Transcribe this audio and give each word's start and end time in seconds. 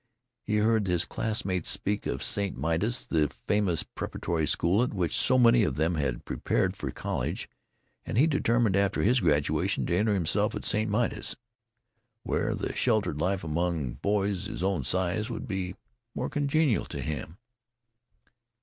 He 0.41 0.55
had 0.55 0.65
heard 0.65 0.87
his 0.87 1.05
classmates 1.05 1.69
speak 1.69 2.07
of 2.07 2.23
St. 2.23 2.57
Midas's, 2.57 3.05
the 3.05 3.29
famous 3.47 3.83
preparatory 3.83 4.47
school, 4.47 4.81
at 4.81 4.95
which 4.95 5.15
so 5.15 5.37
many 5.37 5.61
of 5.63 5.75
them 5.75 5.93
had 5.93 6.25
prepared 6.25 6.75
for 6.75 6.89
college, 6.89 7.47
and 8.03 8.17
he 8.17 8.25
determined 8.25 8.75
after 8.75 9.03
his 9.03 9.19
graduation 9.19 9.85
to 9.85 9.95
enter 9.95 10.15
himself 10.15 10.55
at 10.55 10.65
St. 10.65 10.89
Midas's, 10.89 11.35
where 12.23 12.55
the 12.55 12.73
sheltered 12.75 13.21
life 13.21 13.43
among 13.43 13.91
boys 13.93 14.45
his 14.45 14.63
own 14.63 14.83
size 14.83 15.29
would 15.29 15.47
be 15.47 15.75
more 16.15 16.29
congenial 16.31 16.85
to 16.85 16.99
him. 16.99 17.37